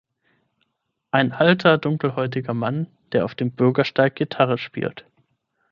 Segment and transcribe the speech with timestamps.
[1.11, 5.05] Ein alter dunkelhäutiger Mann, der auf dem Bürgersteig Gitarre spielt.